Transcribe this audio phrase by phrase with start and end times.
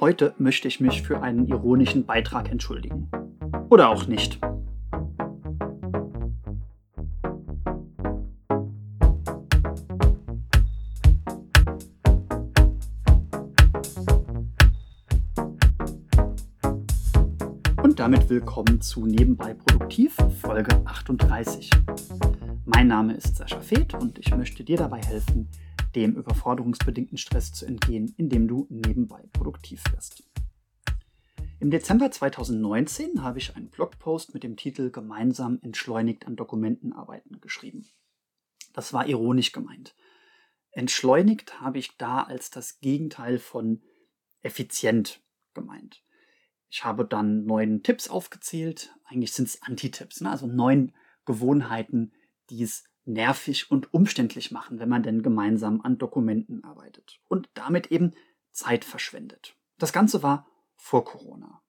[0.00, 3.10] Heute möchte ich mich für einen ironischen Beitrag entschuldigen.
[3.68, 4.38] Oder auch nicht.
[17.82, 21.70] Und damit willkommen zu Nebenbei Produktiv, Folge 38.
[22.66, 25.48] Mein Name ist Sascha Feth und ich möchte dir dabei helfen,
[25.94, 30.22] dem überforderungsbedingten Stress zu entgehen, indem du nebenbei produktiv wirst.
[31.60, 37.40] Im Dezember 2019 habe ich einen Blogpost mit dem Titel Gemeinsam entschleunigt an Dokumenten arbeiten
[37.40, 37.86] geschrieben.
[38.72, 39.96] Das war ironisch gemeint.
[40.70, 43.82] Entschleunigt habe ich da als das Gegenteil von
[44.42, 45.20] effizient
[45.52, 46.04] gemeint.
[46.70, 48.94] Ich habe dann neun Tipps aufgezählt.
[49.04, 50.30] Eigentlich sind es Anti-Tipps, ne?
[50.30, 50.92] also neun
[51.24, 52.12] Gewohnheiten,
[52.50, 57.90] die es nervig und umständlich machen, wenn man denn gemeinsam an Dokumenten arbeitet und damit
[57.90, 58.12] eben
[58.52, 59.56] Zeit verschwendet.
[59.78, 61.62] Das Ganze war vor Corona.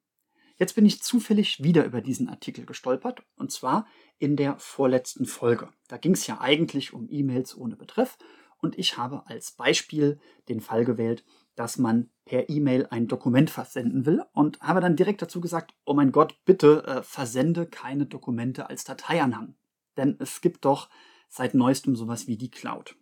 [0.58, 3.88] Jetzt bin ich zufällig wieder über diesen Artikel gestolpert und zwar
[4.18, 5.70] in der vorletzten Folge.
[5.88, 8.18] Da ging es ja eigentlich um E-Mails ohne Betreff
[8.58, 11.24] und ich habe als Beispiel den Fall gewählt,
[11.56, 15.94] dass man per E-Mail ein Dokument versenden will und habe dann direkt dazu gesagt, oh
[15.94, 19.56] mein Gott, bitte äh, versende keine Dokumente als Dateianhang.
[19.98, 20.90] Denn es gibt doch
[21.30, 22.96] seit neuestem sowas wie die Cloud.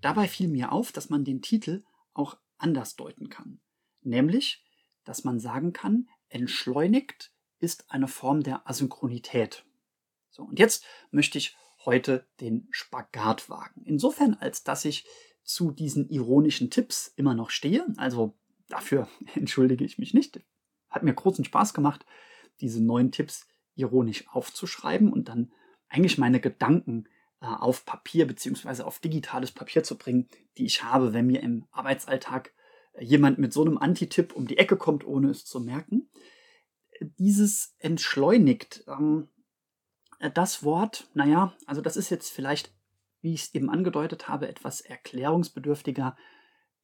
[0.00, 3.60] Dabei fiel mir auf, dass man den Titel auch anders deuten kann.
[4.00, 4.64] Nämlich,
[5.04, 9.64] dass man sagen kann, entschleunigt ist eine Form der Asynchronität.
[10.30, 13.82] So, und jetzt möchte ich heute den Spagat wagen.
[13.84, 15.06] Insofern, als dass ich
[15.44, 17.86] zu diesen ironischen Tipps immer noch stehe.
[17.96, 18.34] Also
[18.68, 20.40] dafür entschuldige ich mich nicht.
[20.90, 22.04] Hat mir großen Spaß gemacht,
[22.60, 25.52] diese neuen Tipps ironisch aufzuschreiben und dann
[25.92, 27.06] eigentlich meine Gedanken
[27.40, 31.66] äh, auf Papier beziehungsweise auf digitales Papier zu bringen, die ich habe, wenn mir im
[31.70, 32.52] Arbeitsalltag
[32.94, 36.08] äh, jemand mit so einem Antitipp um die Ecke kommt, ohne es zu merken.
[37.18, 39.28] Dieses entschleunigt, ähm,
[40.18, 42.72] äh, das Wort, naja, also das ist jetzt vielleicht,
[43.20, 46.16] wie ich es eben angedeutet habe, etwas erklärungsbedürftiger.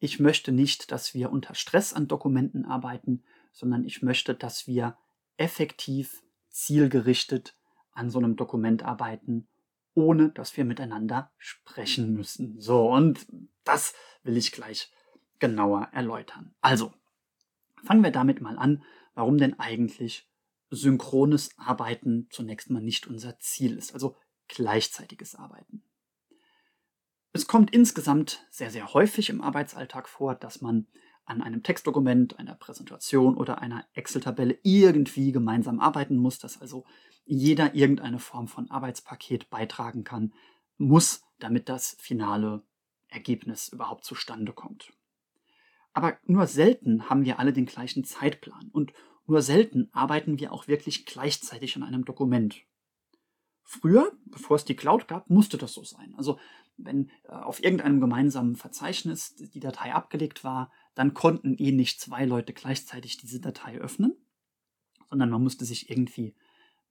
[0.01, 4.97] Ich möchte nicht, dass wir unter Stress an Dokumenten arbeiten, sondern ich möchte, dass wir
[5.37, 7.58] effektiv, zielgerichtet
[7.99, 9.49] an so einem Dokument arbeiten,
[9.95, 12.61] ohne dass wir miteinander sprechen müssen.
[12.61, 13.27] So, und
[13.65, 14.91] das will ich gleich
[15.41, 16.55] genauer erläutern.
[16.61, 16.93] Also,
[17.85, 20.29] fangen wir damit mal an, warum denn eigentlich
[20.71, 24.17] synchrones Arbeiten zunächst mal nicht unser Ziel ist, also
[24.49, 25.83] gleichzeitiges Arbeiten.
[27.33, 30.87] Es kommt insgesamt sehr, sehr häufig im Arbeitsalltag vor, dass man
[31.29, 36.85] an einem Textdokument, einer Präsentation oder einer Excel-Tabelle irgendwie gemeinsam arbeiten muss, dass also
[37.25, 40.33] jeder irgendeine Form von Arbeitspaket beitragen kann,
[40.79, 42.63] muss, damit das finale
[43.09, 44.93] Ergebnis überhaupt zustande kommt.
[45.93, 48.93] Aber nur selten haben wir alle den gleichen Zeitplan und
[49.27, 52.63] nur selten arbeiten wir auch wirklich gleichzeitig an einem Dokument.
[53.63, 56.15] Früher, bevor es die Cloud gab, musste das so sein.
[56.17, 56.39] Also
[56.79, 62.25] wenn äh, auf irgendeinem gemeinsamen Verzeichnis die Datei abgelegt war, dann konnten eh nicht zwei
[62.25, 64.17] Leute gleichzeitig diese Datei öffnen,
[65.09, 66.35] sondern man musste sich irgendwie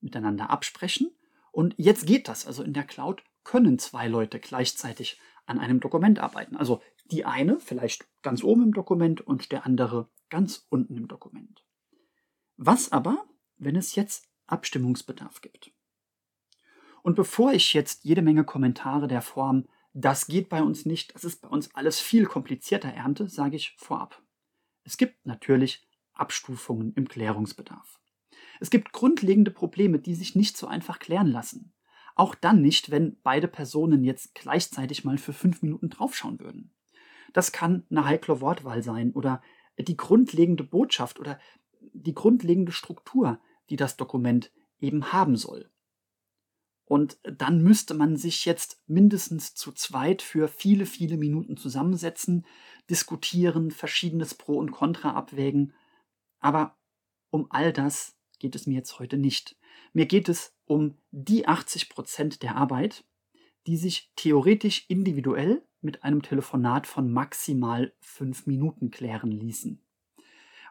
[0.00, 1.10] miteinander absprechen.
[1.52, 2.46] Und jetzt geht das.
[2.46, 6.56] Also in der Cloud können zwei Leute gleichzeitig an einem Dokument arbeiten.
[6.56, 6.80] Also
[7.10, 11.62] die eine vielleicht ganz oben im Dokument und der andere ganz unten im Dokument.
[12.56, 13.26] Was aber,
[13.58, 15.70] wenn es jetzt Abstimmungsbedarf gibt?
[17.02, 21.24] Und bevor ich jetzt jede Menge Kommentare der Form, das geht bei uns nicht, das
[21.24, 24.22] ist bei uns alles viel komplizierter ernte, sage ich vorab.
[24.84, 28.00] Es gibt natürlich Abstufungen im Klärungsbedarf.
[28.60, 31.72] Es gibt grundlegende Probleme, die sich nicht so einfach klären lassen.
[32.14, 36.74] Auch dann nicht, wenn beide Personen jetzt gleichzeitig mal für fünf Minuten draufschauen würden.
[37.32, 39.42] Das kann eine heikle Wortwahl sein oder
[39.78, 41.38] die grundlegende Botschaft oder
[41.80, 44.50] die grundlegende Struktur, die das Dokument
[44.80, 45.70] eben haben soll.
[46.88, 52.46] Und dann müsste man sich jetzt mindestens zu zweit für viele, viele Minuten zusammensetzen,
[52.88, 55.74] diskutieren, verschiedenes Pro und Contra abwägen.
[56.40, 56.78] Aber
[57.28, 59.56] um all das geht es mir jetzt heute nicht.
[59.92, 63.04] Mir geht es um die 80 Prozent der Arbeit,
[63.66, 69.78] die sich theoretisch individuell mit einem Telefonat von maximal fünf Minuten klären ließen.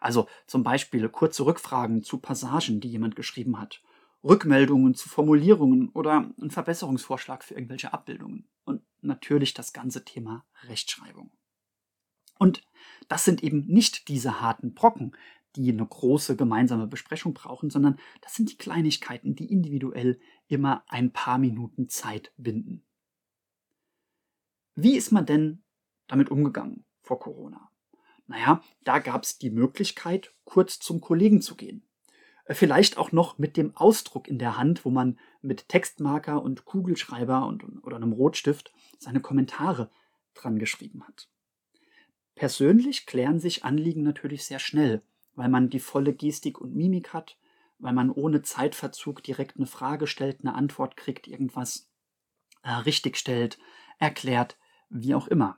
[0.01, 3.83] Also zum Beispiel kurze Rückfragen zu Passagen, die jemand geschrieben hat,
[4.27, 11.31] Rückmeldungen zu Formulierungen oder ein Verbesserungsvorschlag für irgendwelche Abbildungen und natürlich das ganze Thema Rechtschreibung.
[12.37, 12.63] Und
[13.07, 15.15] das sind eben nicht diese harten Brocken,
[15.55, 21.11] die eine große gemeinsame Besprechung brauchen, sondern das sind die Kleinigkeiten, die individuell immer ein
[21.11, 22.85] paar Minuten Zeit binden.
[24.75, 25.63] Wie ist man denn
[26.05, 27.71] damit umgegangen vor Corona?
[28.27, 31.86] Naja, da gab es die Möglichkeit, kurz zum Kollegen zu gehen.
[32.49, 37.45] Vielleicht auch noch mit dem Ausdruck in der Hand, wo man mit Textmarker und Kugelschreiber
[37.45, 39.89] und, oder einem Rotstift seine Kommentare
[40.33, 41.27] dran geschrieben hat.
[42.35, 45.01] Persönlich klären sich Anliegen natürlich sehr schnell,
[45.35, 47.37] weil man die volle Gestik und Mimik hat,
[47.79, 51.89] weil man ohne Zeitverzug direkt eine Frage stellt, eine Antwort kriegt, irgendwas
[52.63, 53.57] äh, richtig stellt,
[53.99, 54.57] erklärt,
[54.89, 55.57] wie auch immer.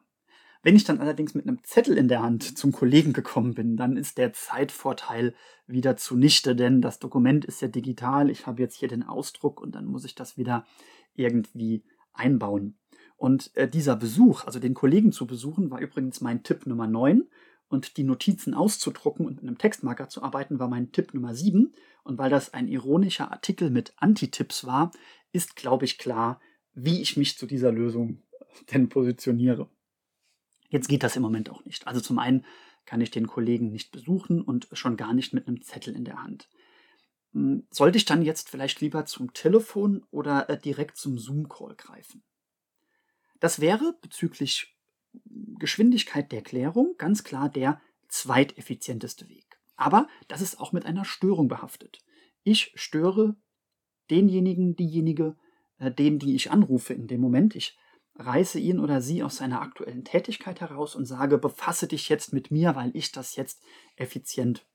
[0.61, 3.95] Wenn ich dann allerdings mit einem Zettel in der Hand zum Kollegen gekommen bin, dann
[3.95, 5.33] ist der Zeitvorteil
[5.67, 8.29] wieder zunichte, denn das Dokument ist ja digital.
[8.29, 10.65] Ich habe jetzt hier den Ausdruck und dann muss ich das wieder
[11.15, 12.77] irgendwie einbauen.
[13.15, 17.27] Und äh, dieser Besuch, also den Kollegen zu besuchen, war übrigens mein Tipp Nummer 9.
[17.67, 21.73] Und die Notizen auszudrucken und mit einem Textmarker zu arbeiten, war mein Tipp Nummer 7.
[22.03, 24.91] Und weil das ein ironischer Artikel mit Antitipps war,
[25.31, 26.41] ist, glaube ich, klar,
[26.73, 28.23] wie ich mich zu dieser Lösung
[28.71, 29.69] denn positioniere.
[30.69, 31.87] Jetzt geht das im Moment auch nicht.
[31.87, 32.45] Also zum einen
[32.85, 36.23] kann ich den Kollegen nicht besuchen und schon gar nicht mit einem Zettel in der
[36.23, 36.49] Hand.
[37.33, 42.23] Hm, sollte ich dann jetzt vielleicht lieber zum Telefon oder äh, direkt zum Zoom-Call greifen?
[43.39, 44.75] Das wäre bezüglich
[45.59, 49.59] Geschwindigkeit der Klärung ganz klar der zweiteffizienteste Weg.
[49.75, 51.99] Aber das ist auch mit einer Störung behaftet.
[52.43, 53.35] Ich störe
[54.09, 55.37] denjenigen, diejenige,
[55.77, 57.55] äh, den, die ich anrufe in dem Moment.
[57.55, 57.77] Ich
[58.19, 62.51] reiße ihn oder sie aus seiner aktuellen Tätigkeit heraus und sage, befasse dich jetzt mit
[62.51, 63.63] mir, weil ich das jetzt
[63.95, 64.67] effizient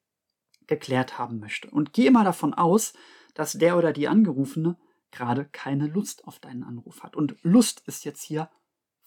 [0.67, 1.71] geklärt haben möchte.
[1.71, 2.95] Und gehe mal davon aus,
[3.35, 4.79] dass der oder die Angerufene
[5.11, 7.17] gerade keine Lust auf deinen Anruf hat.
[7.17, 8.51] Und Lust ist jetzt hier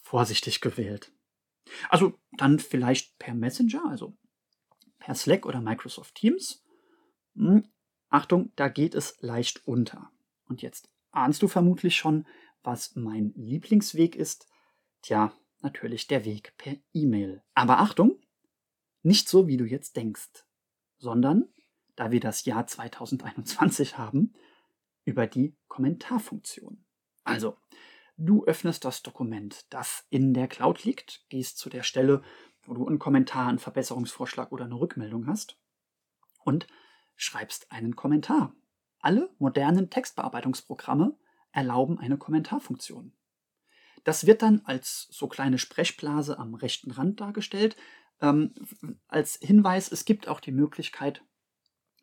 [0.01, 1.11] vorsichtig gewählt.
[1.89, 4.15] Also dann vielleicht per Messenger, also
[4.99, 6.63] per Slack oder Microsoft Teams.
[7.35, 7.67] Hm,
[8.09, 10.11] Achtung, da geht es leicht unter.
[10.45, 12.25] Und jetzt ahnst du vermutlich schon,
[12.67, 14.45] was mein Lieblingsweg ist?
[15.01, 17.41] Tja, natürlich der Weg per E-Mail.
[17.53, 18.19] Aber Achtung,
[19.03, 20.45] nicht so, wie du jetzt denkst,
[20.97, 21.47] sondern,
[21.95, 24.33] da wir das Jahr 2021 haben,
[25.05, 26.83] über die Kommentarfunktion.
[27.23, 27.57] Also,
[28.17, 32.21] du öffnest das Dokument, das in der Cloud liegt, gehst zu der Stelle,
[32.63, 35.57] wo du einen Kommentar, einen Verbesserungsvorschlag oder eine Rückmeldung hast
[36.43, 36.67] und
[37.15, 38.53] schreibst einen Kommentar.
[38.99, 41.17] Alle modernen Textbearbeitungsprogramme
[41.51, 43.13] erlauben eine Kommentarfunktion.
[44.03, 47.75] Das wird dann als so kleine Sprechblase am rechten Rand dargestellt.
[48.21, 48.53] Ähm,
[49.07, 51.23] als Hinweis, es gibt auch die Möglichkeit,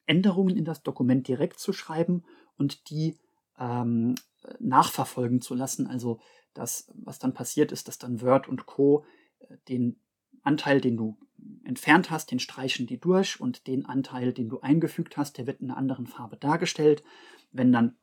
[0.07, 2.25] Änderungen in das Dokument direkt zu schreiben
[2.57, 3.19] und die
[3.59, 4.15] ähm,
[4.59, 5.87] nachverfolgen zu lassen.
[5.87, 6.21] Also
[6.53, 9.05] das, was dann passiert ist, dass dann Word und Co.
[9.39, 10.01] Äh, den
[10.43, 11.17] Anteil, den du
[11.65, 15.61] entfernt hast, den streichen die durch und den Anteil, den du eingefügt hast, der wird
[15.61, 17.03] in einer anderen Farbe dargestellt.
[17.51, 17.97] Wenn dann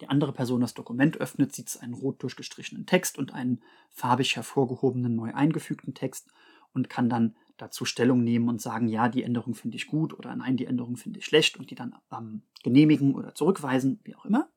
[0.00, 4.36] die andere Person das Dokument öffnet, sieht es einen rot durchgestrichenen Text und einen farbig
[4.36, 6.28] hervorgehobenen, neu eingefügten Text
[6.72, 10.34] und kann dann dazu Stellung nehmen und sagen, ja, die Änderung finde ich gut oder
[10.34, 14.24] nein, die Änderung finde ich schlecht und die dann ähm, genehmigen oder zurückweisen, wie auch
[14.24, 14.48] immer.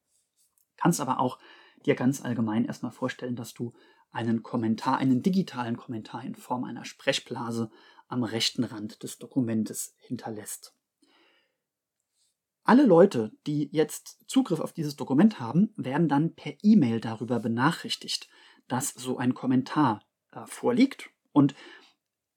[0.78, 1.40] Kannst aber auch
[1.86, 3.74] dir ganz allgemein erstmal vorstellen, dass du
[4.12, 7.72] einen Kommentar, einen digitalen Kommentar in Form einer Sprechblase
[8.07, 10.75] am rechten Rand des Dokumentes hinterlässt.
[12.63, 18.30] Alle Leute, die jetzt Zugriff auf dieses Dokument haben, werden dann per E-Mail darüber benachrichtigt,
[18.68, 20.01] dass so ein Kommentar
[20.31, 21.10] äh, vorliegt.
[21.34, 21.55] Und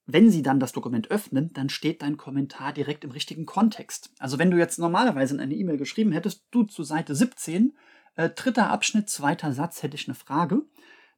[0.06, 4.12] wenn sie dann das Dokument öffnen, dann steht dein Kommentar direkt im richtigen Kontext.
[4.18, 7.76] Also wenn du jetzt normalerweise in eine E-Mail geschrieben hättest, du zu Seite 17,
[8.16, 10.62] äh, dritter Abschnitt, zweiter Satz, hätte ich eine Frage,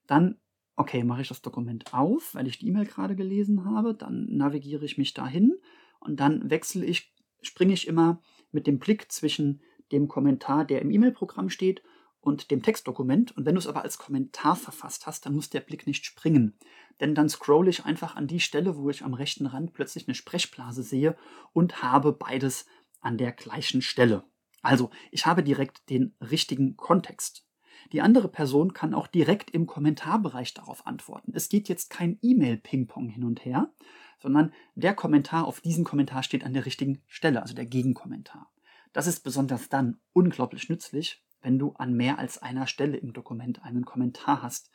[0.06, 0.36] dann,
[0.76, 4.84] okay, mache ich das Dokument auf, weil ich die E-Mail gerade gelesen habe, dann navigiere
[4.84, 5.54] ich mich dahin
[6.00, 8.20] und dann wechsle ich, springe ich immer
[8.52, 9.62] mit dem Blick zwischen
[9.92, 11.82] dem Kommentar, der im E-Mail-Programm steht,
[12.20, 13.36] und dem Textdokument.
[13.36, 16.58] Und wenn du es aber als Kommentar verfasst hast, dann muss der Blick nicht springen.
[17.00, 20.14] Denn dann scrolle ich einfach an die Stelle, wo ich am rechten Rand plötzlich eine
[20.14, 21.16] Sprechblase sehe
[21.52, 22.66] und habe beides
[23.00, 24.24] an der gleichen Stelle.
[24.62, 27.46] Also, ich habe direkt den richtigen Kontext.
[27.92, 31.32] Die andere Person kann auch direkt im Kommentarbereich darauf antworten.
[31.34, 33.72] Es geht jetzt kein E-Mail-Ping-Pong hin und her,
[34.18, 38.50] sondern der Kommentar auf diesen Kommentar steht an der richtigen Stelle, also der Gegenkommentar.
[38.92, 43.62] Das ist besonders dann unglaublich nützlich, wenn du an mehr als einer Stelle im Dokument
[43.62, 44.70] einen Kommentar hast,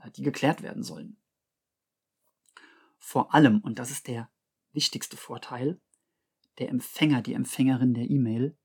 [0.00, 1.16] äh, die geklärt werden sollen.
[2.98, 4.30] Vor allem, und das ist der
[4.72, 5.80] wichtigste Vorteil,
[6.58, 8.56] der Empfänger, die Empfängerin der E-Mail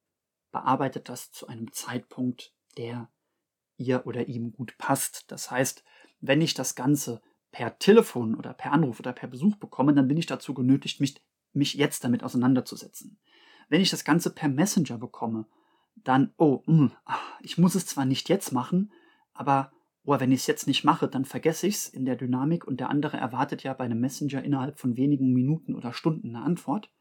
[0.52, 3.12] bearbeitet das zu einem Zeitpunkt, der
[3.78, 5.32] ihr oder ihm gut passt.
[5.32, 5.84] Das heißt,
[6.20, 7.22] wenn ich das Ganze
[7.58, 11.16] per Telefon oder per Anruf oder per Besuch bekomme, dann bin ich dazu genötigt, mich,
[11.54, 13.18] mich jetzt damit auseinanderzusetzen.
[13.68, 15.48] Wenn ich das Ganze per Messenger bekomme,
[15.96, 16.92] dann, oh, mh, hm,
[17.42, 18.92] ich muss es zwar nicht jetzt machen,
[19.34, 19.72] aber
[20.04, 22.80] oh, wenn ich es jetzt nicht mache, dann vergesse ich es in der Dynamik und
[22.80, 26.92] der andere erwartet ja bei einem Messenger innerhalb von wenigen Minuten oder Stunden eine Antwort.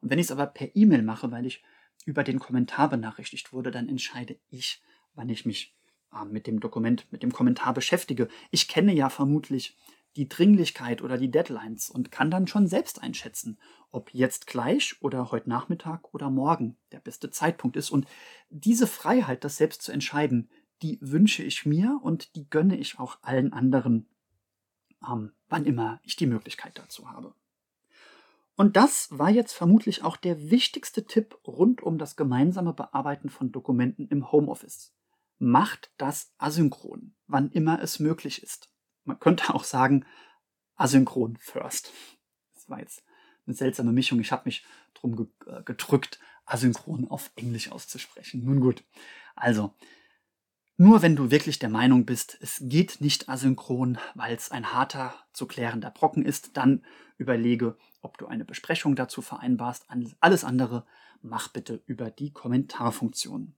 [0.00, 1.64] Und wenn ich es aber per E-Mail mache, weil ich
[2.04, 4.80] über den Kommentar benachrichtigt wurde, dann entscheide ich,
[5.16, 5.76] wann ich mich
[6.12, 8.28] äh, mit dem Dokument, mit dem Kommentar beschäftige.
[8.50, 9.76] Ich kenne ja vermutlich
[10.16, 13.58] die Dringlichkeit oder die Deadlines und kann dann schon selbst einschätzen,
[13.90, 17.90] ob jetzt gleich oder heute Nachmittag oder morgen der beste Zeitpunkt ist.
[17.90, 18.06] Und
[18.50, 20.50] diese Freiheit, das selbst zu entscheiden,
[20.82, 24.08] die wünsche ich mir und die gönne ich auch allen anderen,
[25.08, 27.34] ähm, wann immer ich die Möglichkeit dazu habe.
[28.56, 33.52] Und das war jetzt vermutlich auch der wichtigste Tipp rund um das gemeinsame Bearbeiten von
[33.52, 34.92] Dokumenten im Homeoffice.
[35.38, 38.70] Macht das asynchron, wann immer es möglich ist.
[39.04, 40.04] Man könnte auch sagen,
[40.76, 41.92] asynchron first.
[42.54, 43.02] Das war jetzt
[43.46, 44.20] eine seltsame Mischung.
[44.20, 44.64] Ich habe mich
[44.94, 48.44] drum äh, gedrückt, asynchron auf Englisch auszusprechen.
[48.44, 48.84] Nun gut.
[49.36, 49.74] Also,
[50.76, 55.14] nur wenn du wirklich der Meinung bist, es geht nicht asynchron, weil es ein harter
[55.32, 56.84] zu klärender Brocken ist, dann
[57.16, 59.86] überlege, ob du eine Besprechung dazu vereinbarst.
[60.20, 60.86] Alles andere
[61.20, 63.54] mach bitte über die Kommentarfunktion.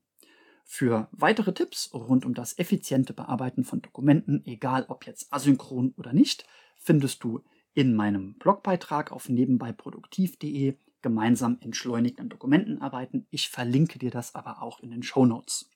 [0.63, 6.13] Für weitere Tipps rund um das effiziente Bearbeiten von Dokumenten, egal ob jetzt asynchron oder
[6.13, 6.45] nicht,
[6.77, 13.25] findest du in meinem Blogbeitrag auf nebenbeiproduktiv.de gemeinsam entschleunigt an Dokumenten arbeiten.
[13.31, 15.69] Ich verlinke dir das aber auch in den Show Notes.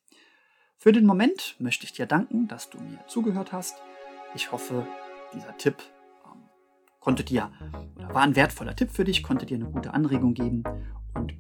[0.77, 3.75] Für den Moment möchte ich dir danken, dass du mir zugehört hast.
[4.35, 4.85] Ich hoffe,
[5.33, 5.77] dieser Tipp
[6.25, 6.43] ähm,
[6.99, 7.51] konnte dir
[7.95, 10.63] oder war ein wertvoller Tipp für dich, konnte dir eine gute Anregung geben.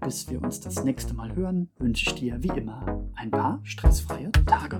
[0.05, 4.31] Bis wir uns das nächste Mal hören, wünsche ich dir wie immer ein paar stressfreie
[4.45, 4.79] Tage.